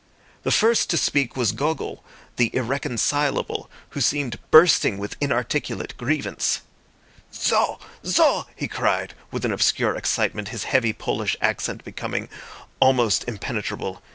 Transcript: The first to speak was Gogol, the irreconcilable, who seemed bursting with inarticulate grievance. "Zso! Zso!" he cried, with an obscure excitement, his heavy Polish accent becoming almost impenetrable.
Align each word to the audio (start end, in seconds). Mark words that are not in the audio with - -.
The 0.41 0.49
first 0.49 0.89
to 0.89 0.97
speak 0.97 1.37
was 1.37 1.51
Gogol, 1.51 2.03
the 2.37 2.49
irreconcilable, 2.55 3.69
who 3.89 4.01
seemed 4.01 4.39
bursting 4.49 4.97
with 4.97 5.15
inarticulate 5.21 5.95
grievance. 5.95 6.61
"Zso! 7.31 7.79
Zso!" 8.03 8.47
he 8.55 8.67
cried, 8.67 9.13
with 9.29 9.45
an 9.45 9.53
obscure 9.53 9.95
excitement, 9.95 10.47
his 10.47 10.63
heavy 10.63 10.91
Polish 10.91 11.37
accent 11.39 11.83
becoming 11.83 12.29
almost 12.79 13.25
impenetrable. 13.27 14.01